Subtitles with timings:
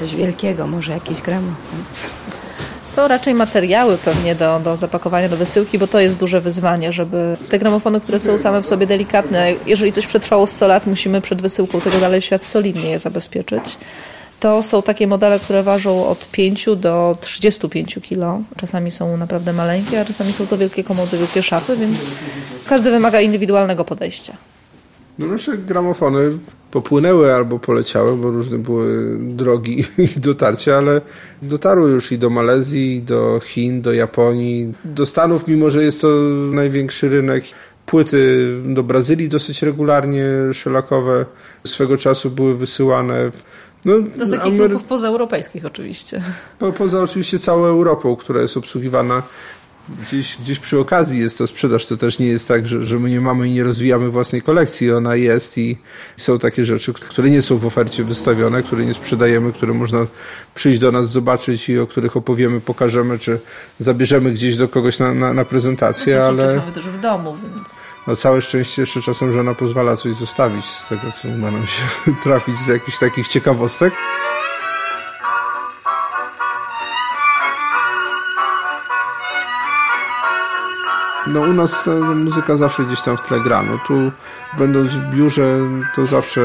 [0.00, 1.78] coś wielkiego, może jakiś gramofon.
[2.96, 7.36] To raczej materiały pewnie do, do zapakowania do wysyłki, bo to jest duże wyzwanie, żeby
[7.48, 11.42] te gramofony, które są same w sobie delikatne, jeżeli coś przetrwało 100 lat, musimy przed
[11.42, 13.78] wysyłką tego dalej świat solidnie je zabezpieczyć.
[14.40, 18.44] To są takie modele, które ważą od 5 do 35 kg.
[18.56, 22.06] Czasami są naprawdę maleńkie, a czasami są to wielkie komody, wielkie szafy, więc
[22.66, 24.32] każdy wymaga indywidualnego podejścia.
[25.18, 26.38] No nasze gramofony
[26.70, 31.00] popłynęły albo poleciały, bo różne były drogi ich dotarcia, ale
[31.42, 36.00] dotarły już i do Malezji, i do Chin, do Japonii, do Stanów, mimo że jest
[36.00, 36.08] to
[36.52, 37.44] największy rynek.
[37.86, 41.26] Płyty do Brazylii dosyć regularnie szelakowe
[41.66, 43.30] swego czasu były wysyłane.
[43.84, 44.78] No, do takich Amery...
[44.88, 46.22] pozaeuropejskich oczywiście.
[46.58, 49.22] Po, poza oczywiście całą Europą, która jest obsługiwana
[50.02, 51.86] gdzieś, gdzieś przy okazji jest to sprzedaż.
[51.86, 54.92] To też nie jest tak, że, że my nie mamy i nie rozwijamy własnej kolekcji.
[54.92, 55.78] Ona jest i
[56.16, 60.06] są takie rzeczy, które nie są w ofercie wystawione, które nie sprzedajemy, które można
[60.54, 63.40] przyjść do nas, zobaczyć i o których opowiemy, pokażemy, czy
[63.78, 66.16] zabierzemy gdzieś do kogoś na, na, na prezentację.
[66.16, 67.74] No, ale mamy też w domu, więc...
[68.06, 71.82] No całe szczęście jeszcze czasem żona pozwala coś zostawić z tego, co uda nam się
[72.22, 73.94] trafić z jakichś takich ciekawostek.
[81.32, 83.62] No u nas muzyka zawsze gdzieś tam w tle gra.
[83.62, 84.12] No tu
[84.58, 85.58] będąc w biurze
[85.94, 86.40] to zawsze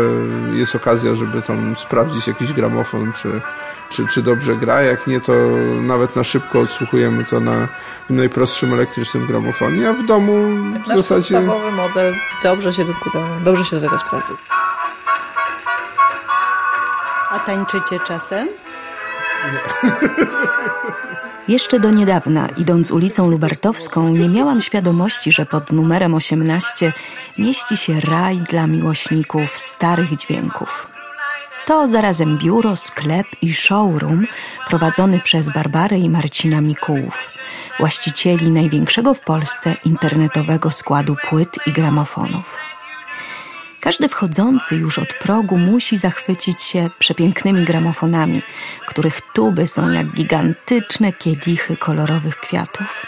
[0.54, 3.42] jest okazja, żeby tam sprawdzić jakiś gramofon, czy,
[3.90, 4.82] czy, czy dobrze gra.
[4.82, 5.34] Jak nie, to
[5.82, 7.68] nawet na szybko odsłuchujemy to na
[8.10, 10.34] najprostszym elektrycznym gramofonie, a w domu
[10.84, 11.36] w zasadzie...
[11.36, 14.34] podstawowy model dobrze się dokuda, dobrze się do tego sprawdza.
[17.32, 18.48] A tańczycie czasem?
[19.52, 19.60] Nie.
[21.48, 26.94] Jeszcze do niedawna, idąc ulicą Lubartowską, nie miałam świadomości, że pod numerem 18
[27.38, 30.88] mieści się raj dla miłośników starych dźwięków.
[31.66, 34.26] To zarazem biuro, sklep i showroom
[34.68, 37.30] prowadzony przez Barbarę i Marcina Mikułów,
[37.80, 42.65] właścicieli największego w Polsce internetowego składu płyt i gramofonów.
[43.86, 48.42] Każdy wchodzący już od progu musi zachwycić się przepięknymi gramofonami,
[48.88, 53.06] których tuby są jak gigantyczne kielichy kolorowych kwiatów.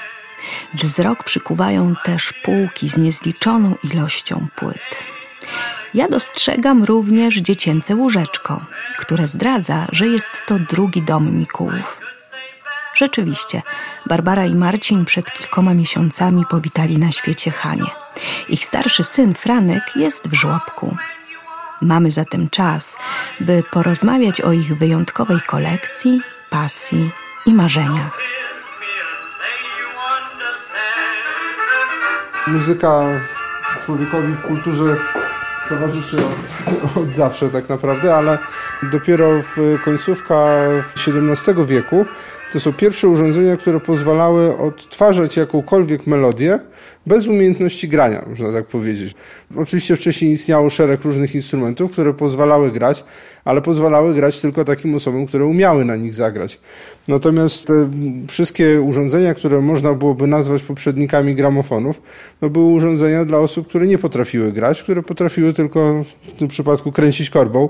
[0.74, 5.06] Wzrok przykuwają też półki z niezliczoną ilością płyt.
[5.94, 8.66] Ja dostrzegam również dziecięce łóżeczko,
[8.98, 12.02] które zdradza, że jest to drugi dom Mikułów.
[12.94, 13.62] Rzeczywiście,
[14.06, 18.07] Barbara i Marcin przed kilkoma miesiącami powitali na świecie Hanie.
[18.50, 20.96] Ich starszy syn Franek jest w żłobku.
[21.82, 22.98] Mamy zatem czas,
[23.40, 27.12] by porozmawiać o ich wyjątkowej kolekcji, pasji
[27.46, 28.20] i marzeniach.
[32.48, 33.04] Muzyka
[33.86, 34.98] człowiekowi w kulturze
[35.70, 38.38] towarzyszy od, od, zawsze tak naprawdę, ale
[38.84, 40.46] dopiero w końcówka
[41.08, 42.06] XVII wieku
[42.52, 46.60] to są pierwsze urządzenia, które pozwalały odtwarzać jakąkolwiek melodię
[47.08, 49.16] bez umiejętności grania, można tak powiedzieć.
[49.56, 53.04] Oczywiście wcześniej istniało szereg różnych instrumentów, które pozwalały grać,
[53.46, 56.60] ale pozwalały grać tylko takim osobom, które umiały na nich zagrać.
[57.08, 57.90] Natomiast te
[58.28, 62.02] wszystkie urządzenia, które można byłoby nazwać poprzednikami gramofonów,
[62.42, 66.92] no były urządzenia dla osób, które nie potrafiły grać, które potrafiły tylko w tym przypadku
[66.92, 67.70] kręcić korbą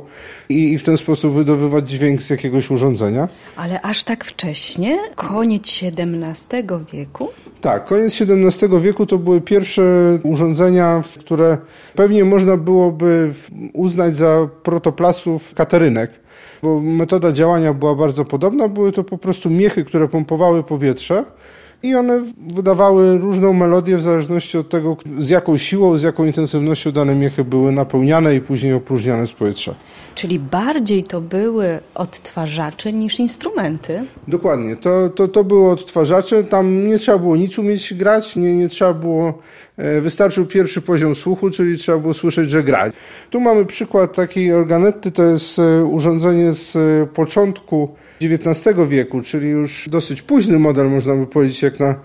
[0.50, 3.28] i, i w ten sposób wydobywać dźwięk z jakiegoś urządzenia.
[3.56, 4.67] Ale aż tak wcześnie?
[5.16, 6.64] Koniec XVII
[6.94, 7.28] wieku?
[7.62, 9.84] Tak, koniec XVII wieku to były pierwsze
[10.24, 11.58] urządzenia, które
[11.96, 13.34] pewnie można byłoby
[13.74, 16.12] uznać za protoplasów katarynek,
[16.64, 18.68] bo metoda działania była bardzo podobna.
[18.68, 21.24] Były to po prostu miechy, które pompowały powietrze
[21.84, 26.92] i one wydawały różną melodię w zależności od tego, z jaką siłą, z jaką intensywnością
[26.92, 29.76] dane miechy były napełniane i później opróżniane z powietrza.
[30.16, 34.04] Czyli bardziej to były odtwarzacze niż instrumenty?
[34.28, 38.70] Dokładnie, to, to, to były odtwarzacze, tam nie trzeba było nic umieć grać, nie, nie
[38.70, 39.34] trzeba było,
[40.02, 42.92] wystarczył pierwszy poziom słuchu, czyli trzeba było słyszeć, że gra.
[43.30, 49.50] Tu mamy przykład takiej organetty, to jest e, urządzenie z e, początku XIX wieku, czyli
[49.50, 51.96] już dosyć późny model, można by powiedzieć, jak na,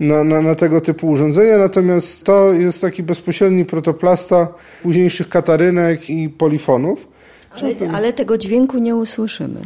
[0.00, 4.48] na, na, na, tego typu urządzenia, natomiast to jest taki bezpośredni protoplasta
[4.82, 7.08] późniejszych katarynek i polifonów.
[7.50, 9.60] Ale, ale tego dźwięku nie usłyszymy.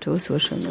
[0.00, 0.68] Czy usłyszymy?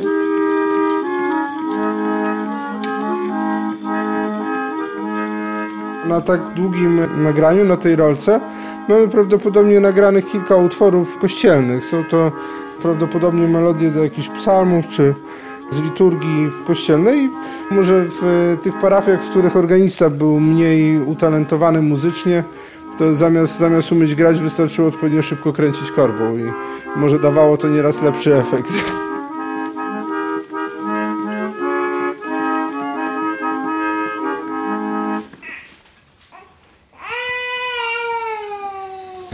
[6.07, 8.39] Na tak długim nagraniu, na tej rolce,
[8.89, 11.86] mamy prawdopodobnie nagranych kilka utworów kościelnych.
[11.86, 12.31] Są to
[12.81, 15.13] prawdopodobnie melodie do jakichś psalmów czy
[15.69, 17.30] z liturgii kościelnej.
[17.71, 22.44] Może w tych parafiach, w których organista był mniej utalentowany muzycznie,
[22.98, 26.51] to zamiast, zamiast umieć grać wystarczyło odpowiednio szybko kręcić korbą i
[26.95, 28.74] może dawało to nieraz lepszy efekt.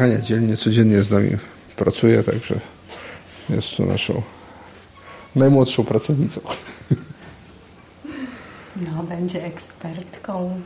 [0.04, 1.30] Ania dzielnie, codziennie z nami
[1.76, 2.60] pracuje, także
[3.50, 4.22] jest tu naszą
[5.36, 6.42] najmłodszą pracownicą.
[8.76, 10.62] No, będzie ekspertką.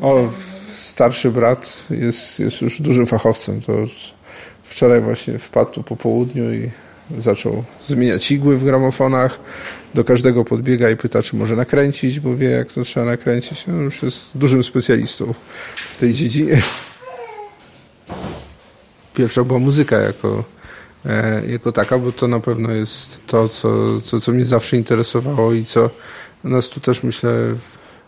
[0.00, 0.28] O,
[0.74, 3.60] starszy brat jest, jest już dużym fachowcem.
[3.60, 3.72] To
[4.64, 6.70] wczoraj właśnie wpadł po południu i
[7.18, 9.38] zaczął zmieniać igły w gramofonach.
[9.94, 13.66] Do każdego podbiega i pyta, czy może nakręcić, bo wie, jak to trzeba nakręcić.
[13.66, 15.34] No, już jest dużym specjalistą
[15.76, 16.62] w tej dziedzinie.
[19.14, 20.44] Pierwsza była muzyka jako,
[21.06, 25.52] e, jako taka, bo to na pewno jest to, co, co, co mnie zawsze interesowało
[25.52, 25.90] i co
[26.44, 27.54] nas tu też, myślę,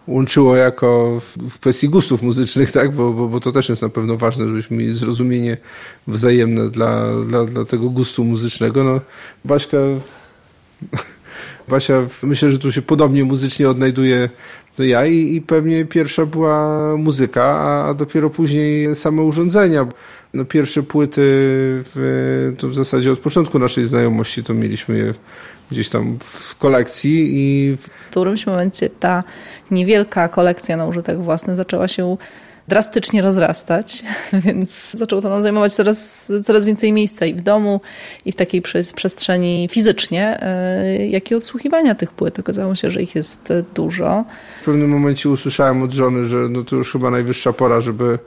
[0.06, 2.94] łączyło jako w, kwestii gustów muzycznych, tak?
[2.94, 5.56] Bo, bo, bo to też jest na pewno ważne, żebyśmy mieli zrozumienie
[6.06, 8.84] wzajemne dla, dla, dla tego gustu muzycznego.
[8.84, 9.00] No,
[9.44, 9.76] Baśka,
[11.68, 14.28] Basia, myślę, że tu się podobnie muzycznie odnajduje
[14.76, 19.86] do ja i, i pewnie pierwsza była muzyka, a, a dopiero później same urządzenia.
[20.34, 21.22] No, pierwsze płyty
[21.94, 25.14] w, to w zasadzie od początku naszej znajomości to mieliśmy je
[25.70, 29.24] gdzieś tam w kolekcji i w którymś momencie ta
[29.70, 32.16] niewielka kolekcja na użytek własny zaczęła się
[32.68, 34.04] drastycznie rozrastać,
[34.44, 37.80] więc zaczęło to nam zajmować coraz, coraz więcej miejsca i w domu,
[38.24, 38.62] i w takiej
[38.94, 42.38] przestrzeni fizycznie, e, jak i odsłuchiwania tych płyt.
[42.38, 44.24] Okazało się, że ich jest dużo.
[44.62, 48.18] W pewnym momencie usłyszałem od żony, że no to już chyba najwyższa pora, żeby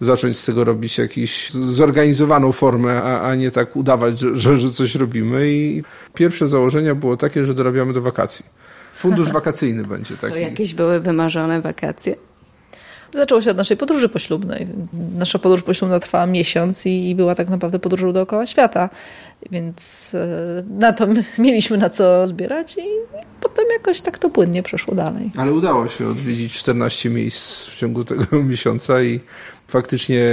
[0.00, 4.70] zacząć z tego robić jakąś zorganizowaną formę, a, a nie tak udawać, że, że, że
[4.70, 5.50] coś robimy.
[5.50, 5.82] I
[6.14, 8.44] pierwsze założenia było takie, że dorabiamy do wakacji.
[8.92, 10.32] Fundusz wakacyjny będzie taki.
[10.32, 12.16] To jakieś były wymarzone wakacje?
[13.12, 14.66] Zaczęło się od naszej podróży poślubnej.
[15.18, 18.90] Nasza podróż poślubna trwała miesiąc i, była tak naprawdę podróżą dookoła świata,
[19.50, 21.06] więc e, na to
[21.38, 22.86] mieliśmy na co zbierać i
[23.40, 25.30] potem jakoś tak to płynnie przeszło dalej.
[25.36, 29.20] Ale udało się odwiedzić 14 miejsc w ciągu tego miesiąca i
[29.68, 30.24] faktycznie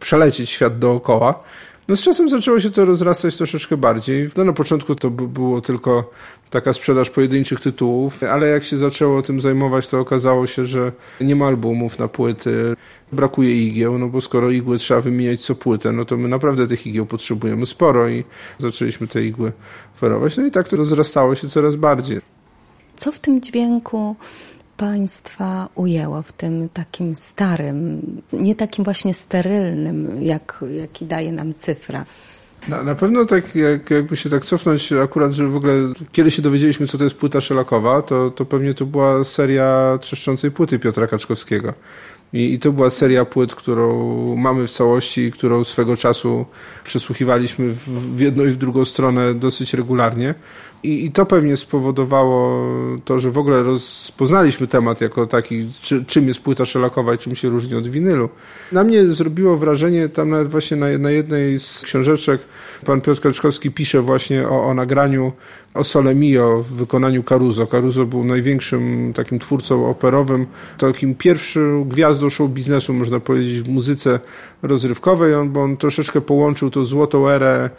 [0.00, 1.44] przelecieć świat dookoła.
[1.88, 4.30] No z czasem zaczęło się to rozrastać troszeczkę bardziej.
[4.36, 6.10] No na początku to było tylko
[6.50, 11.36] taka sprzedaż pojedynczych tytułów, ale jak się zaczęło tym zajmować, to okazało się, że nie
[11.36, 12.76] ma albumów na płyty,
[13.12, 16.86] brakuje igieł, no bo skoro igły trzeba wymieniać co płytę, no to my naprawdę tych
[16.86, 18.24] igieł potrzebujemy sporo i
[18.58, 19.52] zaczęliśmy te igły
[19.96, 20.36] oferować.
[20.36, 22.20] No i tak to rozrastało się coraz bardziej.
[22.96, 24.16] Co w tym dźwięku
[24.78, 28.02] Państwa ujęło w tym takim starym,
[28.32, 32.04] nie takim właśnie sterylnym, jak, jaki daje nam cyfra?
[32.68, 35.72] Na, na pewno tak, jak, jakby się tak cofnąć, akurat, że w ogóle
[36.12, 40.50] kiedy się dowiedzieliśmy, co to jest płyta szelakowa, to, to pewnie to była seria trzeszczącej
[40.50, 41.74] płyty Piotra Kaczkowskiego.
[42.32, 46.46] I, I, to była seria płyt, którą mamy w całości którą swego czasu
[46.84, 50.34] przesłuchiwaliśmy w, w jedną i w drugą stronę dosyć regularnie.
[50.82, 52.66] I, I, to pewnie spowodowało
[53.04, 57.34] to, że w ogóle rozpoznaliśmy temat jako taki, czy, czym jest płyta szelakowa i czym
[57.34, 58.28] się różni od winylu.
[58.72, 62.40] Na mnie zrobiło wrażenie, tam nawet właśnie na, na jednej z książeczek
[62.84, 65.32] pan Piotr Kaczkowski pisze właśnie o, o nagraniu
[65.74, 67.66] o Sole Mio w wykonaniu Caruso.
[67.66, 70.46] Caruso był największym takim twórcą operowym,
[70.78, 74.20] takim pierwszym gwiazdą show biznesu, można powiedzieć, w muzyce
[74.62, 77.70] rozrywkowej, on, bo on troszeczkę połączył tą złotą erę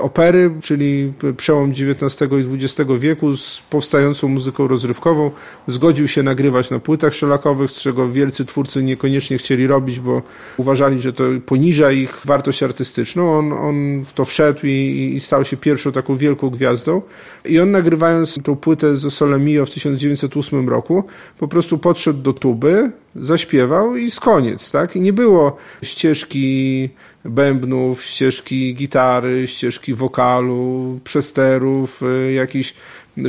[0.00, 5.30] opery, czyli przełom XIX i XX wieku z powstającą muzyką rozrywkową.
[5.66, 10.22] Zgodził się nagrywać na płytach szelakowych, z czego wielcy twórcy niekoniecznie chcieli robić, bo
[10.56, 13.38] uważali, że to poniża ich wartość artystyczną.
[13.38, 17.02] On, on w to wszedł i, i stał się pierwszą taką wielką gwiazdą.
[17.44, 21.04] I on nagrywając tą płytę z Sole Mio w 1908 roku,
[21.38, 24.96] po prostu podszedł do tuby, zaśpiewał i z koniec, tak?
[24.96, 26.88] I nie było ścieżki
[27.24, 32.74] bębnów, ścieżki gitary, ścieżki wokalu, przesterów, y, jakichś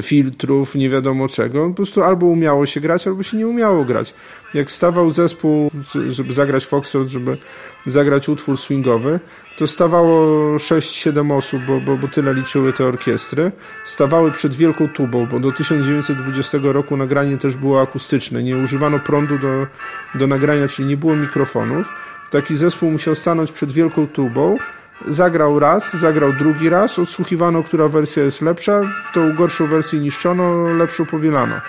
[0.02, 1.68] filtrów, nie wiadomo czego.
[1.68, 4.14] Po prostu albo umiało się grać, albo się nie umiało grać.
[4.54, 5.72] Jak stawał zespół,
[6.10, 7.38] żeby zagrać foxtrot, żeby
[7.86, 9.20] zagrać utwór swingowy,
[9.58, 13.52] to stawało 6-7 osób, bo, bo, bo tyle liczyły te orkiestry.
[13.86, 18.44] Stawały przed wielką tubą, bo do 1920 roku nagranie też było akustyczne.
[18.44, 19.68] Nie używano prądu do,
[20.16, 21.88] do nagrania, czyli nie było mikrofonów.
[22.30, 24.58] Taki zespół musiał stanąć przed wielką tubą,
[25.08, 28.82] Zagrał raz, zagrał drugi raz, odsłuchiwano, która wersja jest lepsza,
[29.14, 31.62] tą gorszą wersję niszczono, lepszą powielano.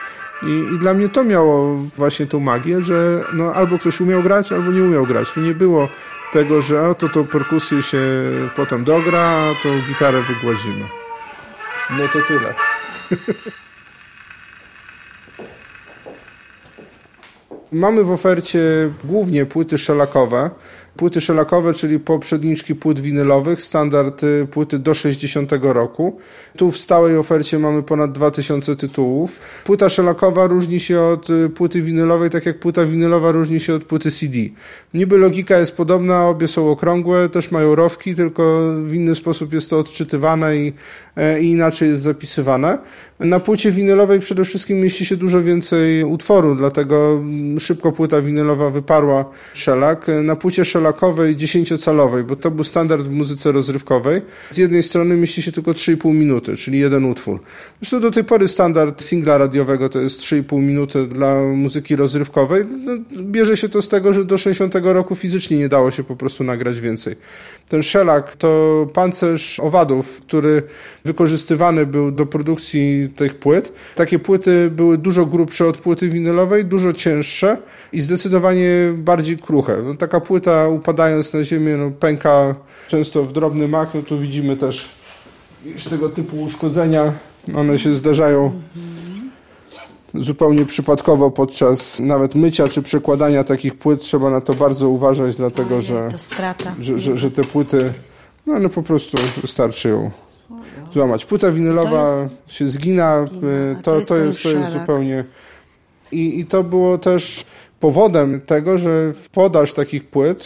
[0.43, 4.53] I, I, dla mnie to miało właśnie tą magię, że no, albo ktoś umiał grać,
[4.53, 5.33] albo nie umiał grać.
[5.33, 5.89] Tu nie było
[6.33, 8.01] tego, że o, to tą perkusję się
[8.57, 10.85] potem dogra, a tą gitarę wygładzimy.
[11.91, 12.55] No to tyle.
[17.73, 18.61] Mamy w ofercie
[19.05, 20.51] głównie płyty szelakowe.
[20.97, 26.19] Płyty szelakowe, czyli poprzedniczki płyt winylowych, standard y, płyty do 60 roku.
[26.57, 29.41] Tu w stałej ofercie mamy ponad 2000 tytułów.
[29.65, 33.85] Płyta szelakowa różni się od y, płyty winylowej, tak jak płyta winylowa różni się od
[33.85, 34.39] płyty CD.
[34.95, 39.71] Niby logika jest podobna, obie są okrągłe, też mają rowki, tylko w inny sposób jest
[39.71, 40.73] to odczytywane i,
[41.17, 42.79] e, i inaczej jest zapisywane.
[43.21, 48.71] Na płycie winylowej przede wszystkim mieści się dużo więcej utworu, dlatego mm, szybko płyta winylowa
[48.71, 50.07] wyparła szelak.
[50.23, 55.43] Na płycie szelakowej 10-calowej, bo to był standard w muzyce rozrywkowej, z jednej strony mieści
[55.43, 57.41] się tylko 3,5 minuty, czyli jeden utwór.
[57.81, 62.65] Zresztą do tej pory standard singla radiowego to jest 3,5 minuty dla muzyki rozrywkowej.
[62.85, 66.17] No, bierze się to z tego, że do 60 roku fizycznie nie dało się po
[66.17, 67.17] prostu nagrać więcej.
[67.69, 70.63] Ten szelak to pancerz owadów, który
[71.05, 73.73] wykorzystywany był do produkcji tych płyt.
[73.95, 77.57] Takie płyty były dużo grubsze od płyty winylowej, dużo cięższe
[77.93, 79.77] i zdecydowanie bardziej kruche.
[79.85, 82.55] No, taka płyta upadając na ziemię no, pęka
[82.89, 83.95] często w drobny mak.
[83.95, 84.89] No, tu widzimy też
[85.91, 87.13] tego typu uszkodzenia.
[87.57, 88.53] One się zdarzają
[90.15, 95.81] zupełnie przypadkowo podczas nawet mycia czy przekładania takich płyt trzeba na to bardzo uważać, dlatego
[95.81, 96.09] że,
[96.81, 97.93] że, że, że, te płyty
[98.47, 100.11] no, no po prostu wystarczy ją
[100.93, 101.25] złamać.
[101.25, 103.27] Płyta winylowa się zgina,
[103.79, 105.25] y, to, to, jest, to jest zupełnie...
[106.13, 107.45] I, I to było też
[107.81, 110.45] powodem tego, że podaż takich płyt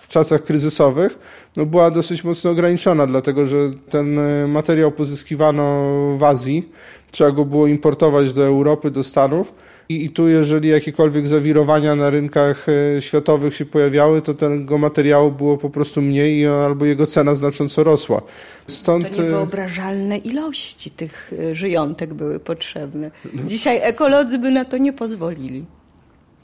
[0.00, 1.18] w czasach kryzysowych
[1.56, 5.82] no była dosyć mocno ograniczona, dlatego że ten y, materiał pozyskiwano
[6.16, 6.68] w Azji,
[7.10, 9.54] trzeba go było importować do Europy, do Stanów
[9.88, 15.30] i, I tu, jeżeli jakiekolwiek zawirowania na rynkach e, światowych się pojawiały, to tego materiału
[15.30, 18.22] było po prostu mniej albo jego cena znacząco rosła.
[18.66, 19.16] Stąd...
[19.16, 23.10] To niewyobrażalne ilości tych e, żyjątek były potrzebne.
[23.46, 25.64] Dzisiaj ekolodzy by na to nie pozwolili.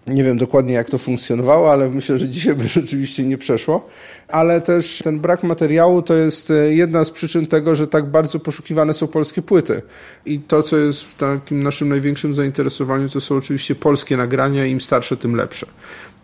[0.06, 3.88] Nie wiem dokładnie, jak to funkcjonowało, ale myślę, że dzisiaj by rzeczywiście nie przeszło.
[4.28, 8.40] Ale też ten brak materiału to jest e, jedna z przyczyn tego, że tak bardzo
[8.40, 9.82] poszukiwane są polskie płyty.
[10.26, 14.66] I to, co jest w takim naszym największym zainteresowaniu, to są oczywiście polskie nagrania.
[14.66, 15.66] Im starsze, tym lepsze.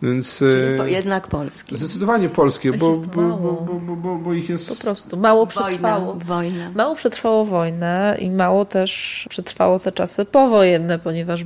[0.01, 1.77] Więc, Czyli e, jednak polskie.
[1.77, 4.69] Zdecydowanie polskie, bo, bo, bo, bo, bo, ich jest...
[4.77, 6.13] Po prostu mało przetrwało.
[6.13, 6.71] Wojna, wojna.
[6.75, 11.43] Mało przetrwało wojnę i mało też przetrwało te czasy powojenne, ponieważ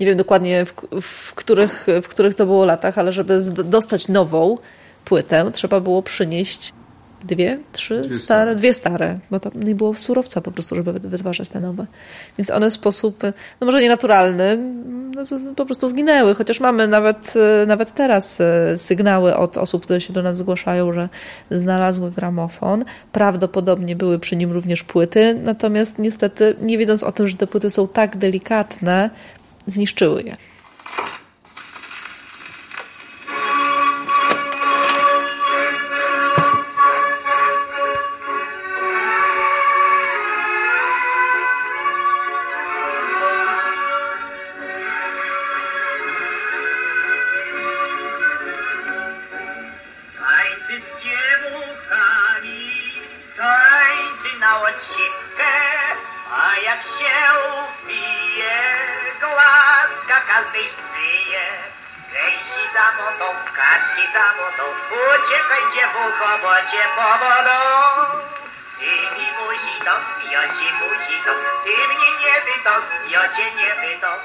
[0.00, 4.58] nie wiem dokładnie w, w, których, w których to było latach, ale żeby dostać nową
[5.04, 6.72] płytę, trzeba było przynieść
[7.24, 11.48] Dwie, trzy dwie stare, dwie stare, bo tam nie było surowca po prostu, żeby wytwarzać
[11.48, 11.86] te nowe.
[12.38, 13.22] Więc one w sposób,
[13.60, 14.58] no może nienaturalny,
[15.14, 16.34] no po prostu zginęły.
[16.34, 17.34] Chociaż mamy nawet,
[17.66, 21.08] nawet teraz e, sygnały od osób, które się do nas zgłaszają, że
[21.50, 22.84] znalazły gramofon.
[23.12, 27.70] Prawdopodobnie były przy nim również płyty, natomiast niestety, nie wiedząc o tym, że te płyty
[27.70, 29.10] są tak delikatne,
[29.66, 30.36] zniszczyły je.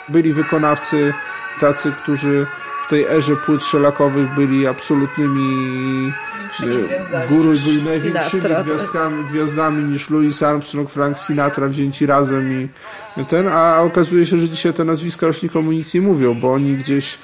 [0.09, 1.13] Byli wykonawcy
[1.59, 2.45] tacy, którzy
[2.85, 6.13] w tej erze płyt szelakowych byli absolutnymi
[7.13, 12.69] e, guru byli największymi gwiazdami, gwiazdami niż Louis Armstrong, Frank Sinatra wzięci razem
[13.17, 16.53] i ten, a okazuje się, że dzisiaj te nazwiska już nikomu nic nie mówią, bo
[16.53, 17.17] oni gdzieś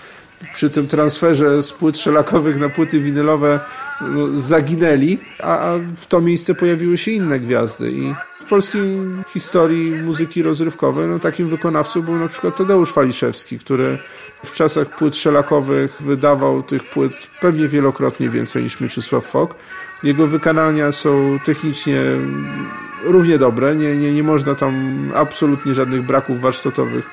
[0.54, 3.60] przy tym transferze z płyt szelakowych na płyty winylowe
[4.02, 8.82] no, zaginęli, a, w to miejsce pojawiły się inne gwiazdy i w polskiej
[9.28, 13.98] historii muzyki rozrywkowej no, takim wykonawcą był na przykład Tadeusz Waliszewski, który
[14.46, 19.56] w czasach płyt szelakowych wydawał tych płyt pewnie wielokrotnie więcej niż Mieczysław Fok.
[20.04, 22.02] Jego wykonania są technicznie
[23.04, 27.10] równie dobre, nie, nie, nie można tam absolutnie żadnych braków warsztatowych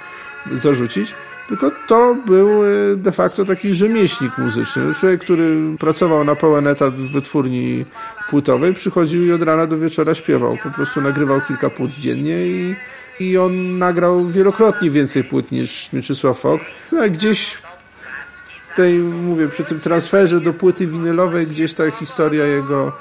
[0.53, 1.15] zarzucić.
[1.49, 4.95] Tylko to był e, de facto taki rzemieślnik muzyczny.
[4.95, 7.85] Człowiek, który pracował na pełen etat w wytwórni
[8.31, 10.59] płytowej, przychodził i od rana do wieczora śpiewał.
[10.63, 12.77] Po prostu nagrywał kilka płyt dziennie i,
[13.21, 16.61] i on nagrał wielokrotnie więcej płyt niż Mieczysław Fok.
[16.93, 17.59] No, gdzieś
[18.77, 22.93] tej, mówię, przy tym transferze do płyty winylowej, gdzieś ta historia jego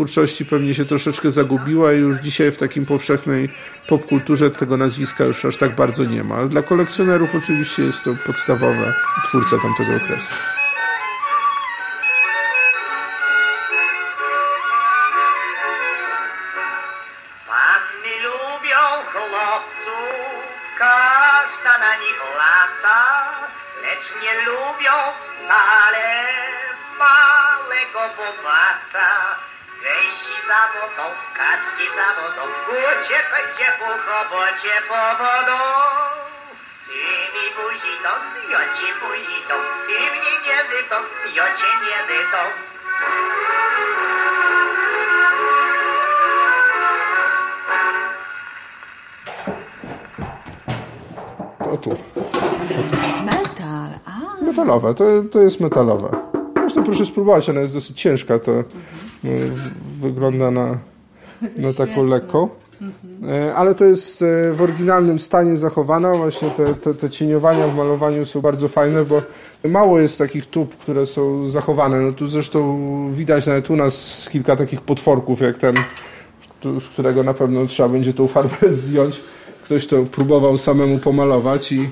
[0.00, 3.48] twórczości pewnie się troszeczkę zagubiła i już dzisiaj w takim powszechnej
[3.88, 6.34] popkulturze tego nazwiska już aż tak bardzo nie ma.
[6.34, 8.92] Ale dla kolekcjonerów oczywiście jest to podstawowy
[9.24, 10.59] twórca tamtego okresu.
[51.72, 51.90] O tu.
[53.24, 54.44] Metal, a.
[54.44, 56.10] Metalowe, to, to jest metalowe.
[56.54, 58.52] Zresztą proszę spróbować, ona jest dosyć ciężka, to
[59.24, 59.30] no,
[60.00, 60.78] wygląda na,
[61.56, 62.48] na taką lekką.
[63.28, 66.14] E, ale to jest e, w oryginalnym stanie zachowana.
[66.14, 69.22] Właśnie te, te, te, cieniowania w malowaniu są bardzo fajne, bo
[69.64, 72.00] mało jest takich tub, które są zachowane.
[72.00, 72.78] No tu zresztą
[73.10, 75.74] widać nawet u nas kilka takich potworków, jak ten,
[76.64, 79.20] z którego na pewno trzeba będzie tą farbę zdjąć.
[79.70, 81.88] Ktoś to próbował samemu pomalować i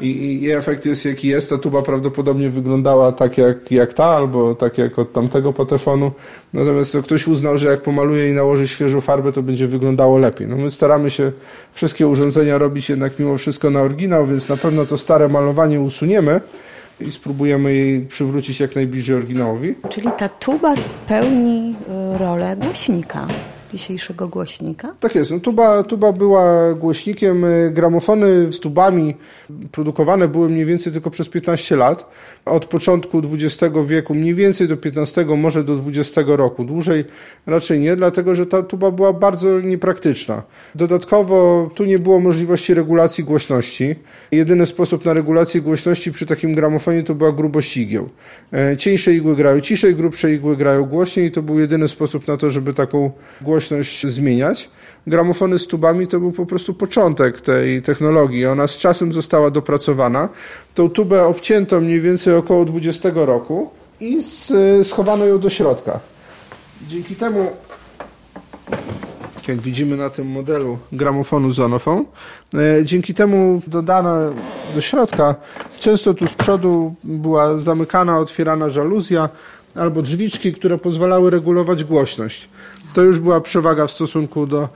[0.00, 1.50] i, i, efekt jest jaki jest.
[1.50, 6.12] Ta tuba prawdopodobnie wyglądała tak jak, jak ta, albo tak jak od tamtego patefonu.
[6.52, 10.46] Natomiast ktoś uznał, że jak pomaluje i nałoży świeżą farbę, to będzie wyglądało lepiej.
[10.46, 11.32] No my staramy się
[11.72, 16.40] wszystkie urządzenia robić jednak mimo wszystko na oryginał, więc na pewno to stare malowanie usuniemy
[17.00, 19.74] i spróbujemy jej przywrócić jak najbliżej oryginałowi.
[19.88, 20.74] Czyli ta tuba
[21.08, 21.74] pełni
[22.14, 23.26] y, rolę głośnika
[23.72, 24.94] dzisiejszego głośnika?
[25.00, 25.30] Tak jest.
[25.30, 27.44] No, tuba, tuba była głośnikiem.
[27.44, 29.14] Y, gramofony z tubami
[29.72, 32.10] produkowane były mniej więcej tylko przez 15 lat.
[32.44, 36.64] Od początku XX wieku, mniej więcej do 15, może do 20 roku.
[36.64, 37.04] Dłużej
[37.46, 40.42] raczej nie, dlatego że ta tuba była bardzo niepraktyczna.
[40.74, 43.94] Dodatkowo tu nie było możliwości regulacji głośności.
[44.32, 48.08] Jedyny sposób na regulację głośności przy takim gramofonie to była grubość igieł.
[48.52, 52.50] E, cieńsze igły grają ciszej, grubsze igły grają głośniej to był jedyny sposób na to,
[52.50, 54.70] żeby taką głośność głośność zmieniać.
[55.06, 58.46] Gramofony z tubami to był po prostu początek tej technologii.
[58.46, 60.28] Ona z czasem została dopracowana.
[60.74, 63.70] Tą tubę obcięto mniej więcej około 20 roku
[64.00, 64.18] i
[64.84, 66.00] schowano ją do środka.
[66.88, 67.50] Dzięki temu,
[69.48, 72.04] jak widzimy na tym modelu gramofonu Zonofon,
[72.54, 74.16] e, dzięki temu dodano
[74.74, 75.34] do środka,
[75.80, 79.28] często tu z przodu była zamykana, otwierana żaluzja
[79.74, 82.48] albo drzwiczki, które pozwalały regulować głośność.
[82.94, 84.68] To już była przewaga w stosunku do,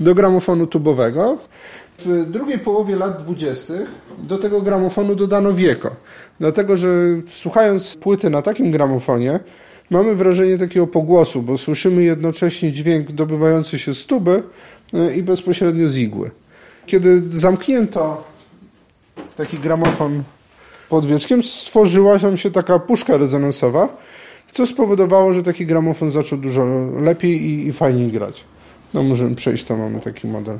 [0.00, 1.38] do gramofonu tubowego.
[1.98, 5.90] W drugiej połowie lat dwudziestych do tego gramofonu dodano wieko.
[6.40, 6.88] Dlatego, że
[7.28, 9.40] słuchając płyty na takim gramofonie,
[9.90, 14.42] mamy wrażenie takiego pogłosu, bo słyszymy jednocześnie dźwięk dobywający się z tuby
[14.94, 16.30] e, i bezpośrednio z igły.
[16.86, 18.24] Kiedy zamknięto
[19.36, 20.22] taki gramofon
[20.88, 23.88] pod wieczkiem, stworzyła się taka puszka rezonansowa,
[24.48, 26.66] co spowodowało, że taki gramofon zaczął dużo
[27.00, 28.44] lepiej i, i fajniej grać.
[28.94, 30.58] No możemy przejść, tam mamy taki model.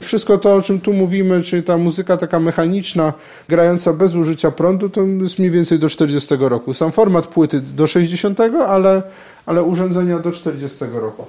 [0.00, 3.12] Wszystko to, o czym tu mówimy, czyli ta muzyka taka mechaniczna,
[3.48, 6.74] grająca bez użycia prądu, to jest mniej więcej do 40 roku.
[6.74, 9.02] Sam format płyty do 60, ale,
[9.46, 11.26] ale urządzenia do 40 roku.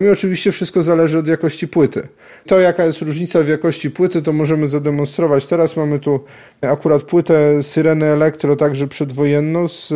[0.00, 2.08] I oczywiście wszystko zależy od jakości płyty.
[2.46, 5.46] To, jaka jest różnica w jakości płyty, to możemy zademonstrować.
[5.46, 6.20] Teraz mamy tu
[6.60, 9.92] akurat płytę Syreny Elektro, także przedwojenną, z,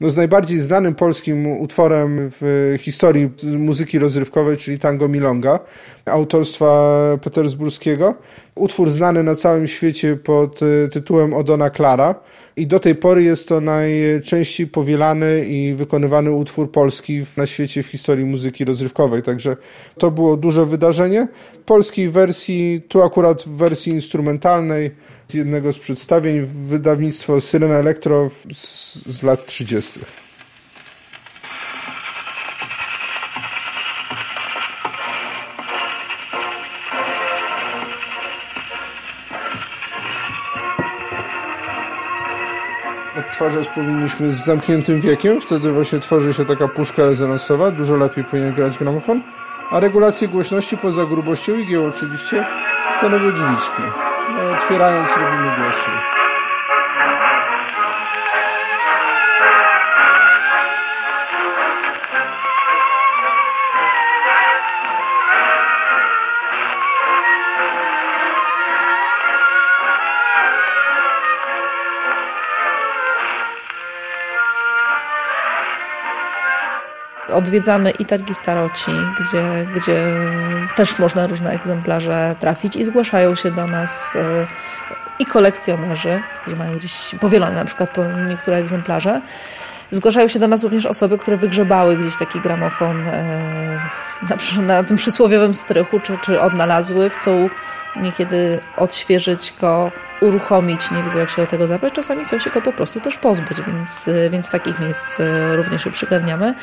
[0.00, 5.60] no, z najbardziej znanym polskim utworem w historii muzyki rozrywkowej, czyli Tango Milonga,
[6.04, 8.14] autorstwa petersburskiego.
[8.54, 10.60] Utwór znany na całym świecie pod
[10.92, 12.14] tytułem Odona Klara
[12.56, 17.86] i do tej pory jest to najczęściej powielany i wykonywany utwór polski na świecie w
[17.86, 19.22] historii muzyki rozrywkowej.
[19.22, 19.56] Także
[19.98, 21.28] to było duże wydarzenie.
[21.52, 24.90] W polskiej wersji, tu akurat w wersji instrumentalnej,
[25.28, 30.00] z jednego z przedstawień, wydawnictwo Syrena Elektro z, z lat 30.
[43.42, 48.54] odtwarzać powinniśmy z zamkniętym wiekiem, wtedy właśnie tworzy się taka puszka rezonansowa, dużo lepiej powinien
[48.54, 49.22] grać gramofon,
[49.70, 52.46] a regulację głośności poza grubością igieł oczywiście
[52.98, 53.82] stanowią drzwiczki.
[54.34, 56.21] No, otwierając robimy głośniej.
[77.28, 80.06] Odwiedzamy i targi staroci, gdzie, gdzie
[80.76, 84.46] też można różne egzemplarze trafić i zgłaszają się do nas e,
[85.18, 87.96] i kolekcjonerzy, którzy mają gdzieś powielone na przykład
[88.28, 89.20] niektóre egzemplarze.
[89.90, 93.88] Zgłaszają się do nas również osoby, które wygrzebały gdzieś taki gramofon e,
[94.28, 97.48] na, na tym przysłowiowym strychu, czy, czy odnalazły, chcą
[97.96, 101.92] niekiedy odświeżyć go, uruchomić, nie wiedzą jak się do tego zabrać.
[101.92, 105.90] Czasami chcą się go po prostu też pozbyć, więc, więc takich miejsc e, również się
[105.90, 106.54] przygarniamy.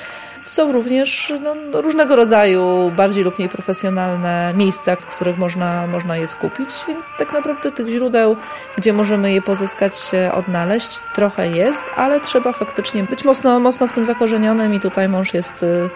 [0.44, 6.28] Są również no, różnego rodzaju, bardziej lub mniej profesjonalne miejsca, w których można, można je
[6.28, 8.36] skupić, więc tak naprawdę tych źródeł,
[8.78, 9.94] gdzie możemy je pozyskać,
[10.34, 15.34] odnaleźć, trochę jest, ale trzeba faktycznie być mocno, mocno w tym zakorzenionym i tutaj mąż
[15.34, 15.90] jest y,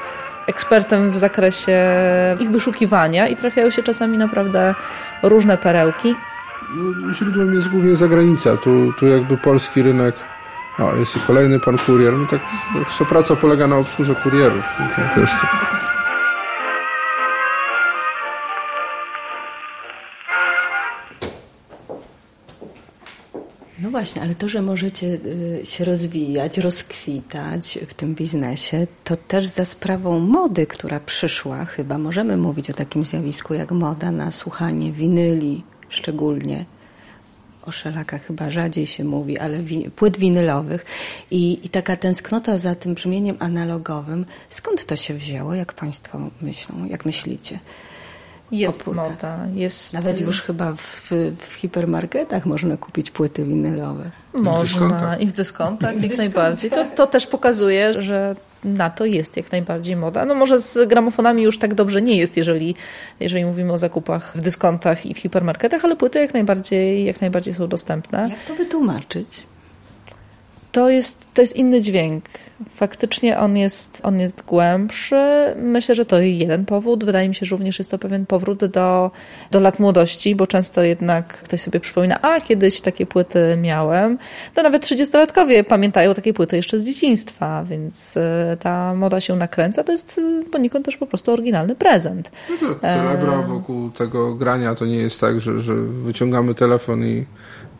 [0.47, 1.79] ekspertem w zakresie
[2.39, 4.75] ich wyszukiwania i trafiają się czasami naprawdę
[5.23, 6.15] różne perełki.
[6.75, 8.57] No, źródłem jest głównie zagranica.
[8.57, 10.15] Tu, tu jakby polski rynek.
[10.79, 12.13] O, jest i kolejny pan kurier.
[12.13, 12.41] No tak,
[12.99, 14.63] tak praca polega na obsłudze kurierów.
[15.15, 15.21] To.
[23.79, 29.47] No właśnie, ale to, że możecie y, się rozwijać, rozkwitać w tym biznesie, to też
[29.47, 34.91] za sprawą mody, która przyszła, chyba możemy mówić o takim zjawisku jak moda na słuchanie
[34.91, 36.65] winyli szczególnie.
[37.65, 40.85] O szelakach chyba rzadziej się mówi, ale wi płyt winylowych
[41.31, 44.25] I, i taka tęsknota za tym brzmieniem analogowym.
[44.49, 47.59] Skąd to się wzięło, jak Państwo myślą, jak myślicie?
[48.51, 49.47] Jest moda.
[49.53, 49.93] Jest...
[49.93, 54.11] Nawet już chyba w, w, hipermarketach można kupić płyty winylowe.
[54.33, 56.71] Można i w dyskontach jak najbardziej.
[56.71, 60.25] To, to też pokazuje, że na to jest jak najbardziej moda.
[60.25, 62.75] No może z gramofonami już tak dobrze nie jest, jeżeli,
[63.19, 67.53] jeżeli mówimy o zakupach w dyskontach i w hipermarketach, ale płyty jak najbardziej, jak najbardziej
[67.53, 68.29] są dostępne.
[68.29, 69.45] Jak to wytłumaczyć?
[70.73, 72.25] To jest, to jest inny dźwięk.
[72.69, 75.15] Faktycznie on jest, on jest głębszy.
[75.57, 77.05] Myślę, że to jeden powód.
[77.05, 79.11] Wydaje mi się, że również jest to pewien powrót do,
[79.51, 84.17] do lat młodości, bo często jednak ktoś sobie przypomina, a kiedyś takie płyty miałem.
[84.53, 89.83] To nawet 30-latkowie pamiętają takie płyty jeszcze z dzieciństwa, więc e, ta moda się nakręca.
[89.83, 92.31] To jest e, poniekąd też po prostu oryginalny prezent.
[92.49, 97.03] No to celebra e, wokół tego grania to nie jest tak, że, że wyciągamy telefon
[97.05, 97.25] i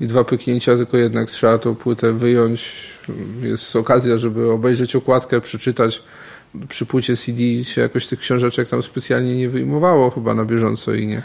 [0.02, 2.94] i dwa pyknięcia, tylko jednak trzeba tą płytę wyjąć.
[3.42, 6.04] Jest okazja, żeby obejrzeć okładkę, przeczytać.
[6.70, 11.08] Przy płycie CD się jakoś tych książeczek tam specjalnie nie wyjmowało chyba na bieżąco i
[11.08, 11.24] nie,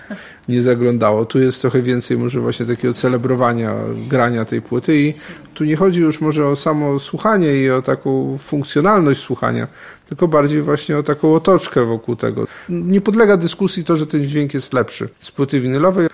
[0.48, 1.24] nie zaglądało.
[1.24, 3.74] Tu jest trochę więcej może właśnie takiego celebrowania,
[4.08, 5.14] grania tej płyty i
[5.54, 9.66] tu nie chodzi już może o samo słuchanie i o taką funkcjonalność słuchania,
[10.08, 12.46] tylko bardziej właśnie o taką otoczkę wokół tego.
[12.68, 16.08] Nie podlega dyskusji to, że ten dźwięk jest lepszy z płyty winylowej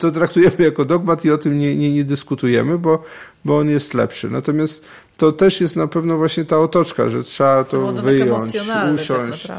[0.00, 3.02] to traktujemy jako dogmat i o tym nie, nie, nie dyskutujemy, bo,
[3.44, 4.30] bo on jest lepszy.
[4.30, 4.84] Natomiast
[5.20, 9.46] to też jest na pewno właśnie ta otoczka, że trzeba to, to wyjąć, tak usiąść.
[9.46, 9.56] Tak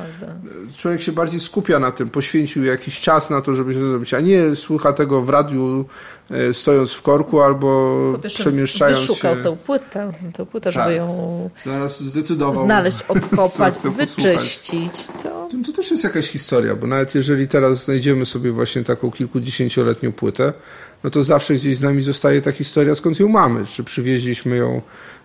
[0.77, 4.19] Człowiek się bardziej skupia na tym, poświęcił jakiś czas na to, żeby to zrobić, a
[4.19, 5.85] nie słucha tego w radiu
[6.31, 9.35] e, stojąc w korku albo przemieszczając wyszukał się.
[9.35, 10.95] Wyszukał tę płytę, tę płytę, żeby tak.
[10.95, 15.07] ją Znalazł, zdecydował, znaleźć, odkopać, wyczyścić.
[15.23, 15.49] To...
[15.65, 20.53] to też jest jakaś historia, bo nawet jeżeli teraz znajdziemy sobie właśnie taką kilkudziesięcioletnią płytę,
[21.03, 23.65] no to zawsze gdzieś z nami zostaje ta historia, skąd ją mamy.
[23.65, 24.81] Czy przywieźliśmy ją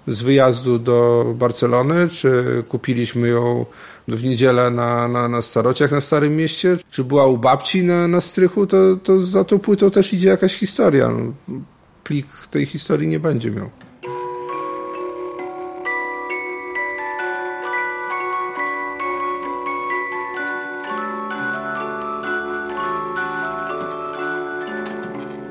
[0.07, 3.67] z wyjazdu do Barcelony, czy kupiliśmy ją
[4.09, 8.21] w niedzielę na, na, na starociach na Starym Mieście, czy była u babci na, na
[8.21, 11.09] strychu, to, to za tą płytą też idzie jakaś historia.
[11.09, 11.33] No,
[12.05, 13.71] plik tej historii nie będzie miał.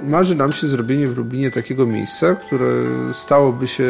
[0.07, 2.67] Marzy nam się zrobienie w Lublinie takiego miejsca, które
[3.13, 3.85] stałoby się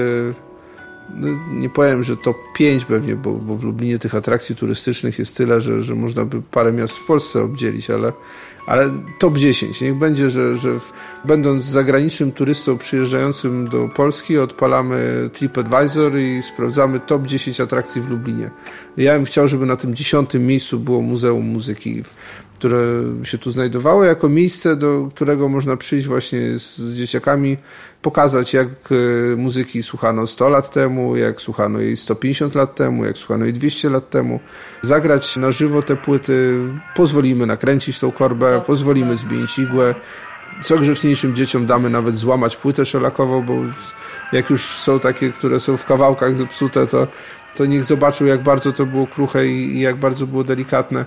[1.10, 5.38] no, nie powiem, że top 5 pewnie, bo, bo w Lublinie tych atrakcji turystycznych jest
[5.38, 8.13] tyle, że, że można by parę miast w Polsce obdzielić, ale,
[8.67, 9.82] ale top 10.
[9.82, 10.93] Niech będzie, że, że w,
[11.25, 18.49] będąc zagranicznym turystą przyjeżdżającym do Polski, odpalamy TripAdvisor i sprawdzamy top 10 atrakcji w Lublinie.
[18.97, 22.04] Ja bym chciał, żeby na tym dziesiątym miejscu było Muzeum Muzyki
[22.56, 27.58] które się tu znajdowało, jako miejsce, do którego można przyjść właśnie z, z dzieciakami,
[28.02, 33.18] pokazać jak e, muzyki słuchano 100 lat temu, jak słuchano jej 150 lat temu, jak
[33.18, 34.39] słuchano jej 200 lat temu.
[34.82, 36.60] Zagrać na żywo te płyty,
[36.96, 39.96] pozwolimy nakręcić tą korbę, pozwolimy zmienić igłę.
[40.63, 43.54] Co grzeczniejszym dzieciom damy nawet złamać płytę szelakową, bo
[44.32, 47.08] jak już są takie, które są w kawałkach zepsute, to,
[47.56, 51.06] to niech zobaczą, jak bardzo to było kruche i jak bardzo było delikatne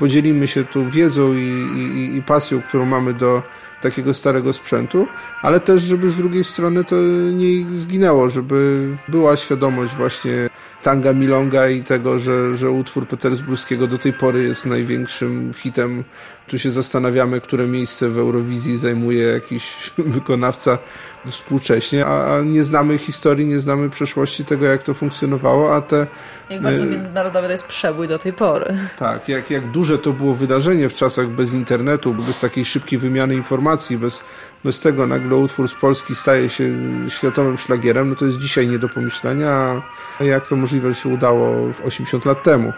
[0.00, 3.42] podzielimy się tu wiedzą i, i, i pasją, którą mamy do
[3.80, 5.06] takiego starego sprzętu,
[5.42, 6.96] ale też, żeby z drugiej strony to
[7.32, 10.50] nie zginęło, żeby była świadomość właśnie
[10.82, 16.04] Tanga Milonga i tego, że, że utwór Petersburskiego do tej pory jest największym hitem.
[16.46, 20.78] Tu się zastanawiamy, które miejsce w Eurowizji zajmuje jakiś wykonawca
[21.26, 26.06] współcześnie, a nie znamy historii, nie znamy przeszłości tego, jak to funkcjonowało, a te...
[26.50, 28.76] Jak bardzo e, międzynarodowy to jest przebój do tej pory.
[28.98, 33.34] Tak, jak, jak duże to było wydarzenie w czasach bez internetu, bez takiej szybkiej wymiany
[33.34, 34.22] informacji, bez,
[34.64, 36.64] bez tego nagle utwór z Polski staje się
[37.08, 39.82] światowym szlagierem, no to jest dzisiaj nie do pomyślenia,
[40.20, 42.72] jak to możliwe, że się udało 80 lat temu.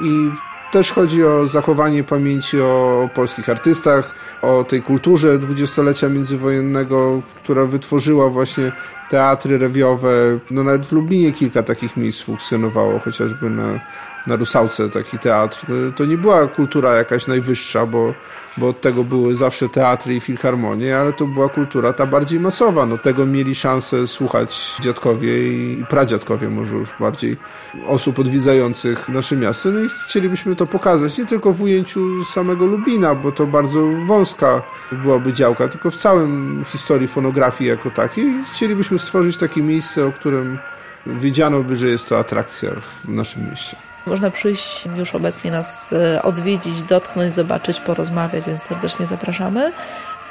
[0.00, 0.30] I
[0.74, 8.28] też chodzi o zachowanie pamięci o polskich artystach, o tej kulturze dwudziestolecia międzywojennego, która wytworzyła
[8.28, 8.72] właśnie
[9.10, 10.38] teatry rewiowe.
[10.50, 13.80] No nawet w Lublinie kilka takich miejsc funkcjonowało, chociażby na,
[14.26, 15.66] na Rusałce taki teatr.
[15.96, 18.14] To nie była kultura jakaś najwyższa, bo,
[18.56, 22.86] bo od tego były zawsze teatry i filharmonie, ale to była kultura ta bardziej masowa.
[22.86, 27.36] No tego mieli szansę słuchać dziadkowie i pradziadkowie może już bardziej
[27.86, 29.70] osób odwiedzających nasze miasto.
[29.70, 34.62] No i chcielibyśmy to pokazać nie tylko w ujęciu samego Lubina, bo to bardzo wąska
[34.92, 38.34] byłaby działka, tylko w całym historii fonografii jako takiej.
[38.52, 40.58] Chcielibyśmy stworzyć takie miejsce, o którym
[41.06, 43.93] wiedziano by, że jest to atrakcja w naszym mieście.
[44.06, 49.72] Można przyjść już obecnie nas e, odwiedzić, dotknąć, zobaczyć, porozmawiać, więc serdecznie zapraszamy.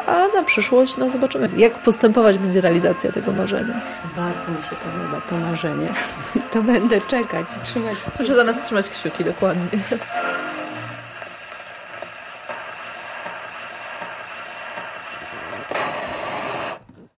[0.07, 3.81] A na przyszłość no zobaczymy, jak postępować będzie realizacja tego marzenia.
[4.15, 5.93] Bardzo mi się podoba to marzenie.
[6.53, 8.11] To będę czekać i trzymać kciuki.
[8.17, 9.67] Proszę za nas trzymać kciuki, dokładnie.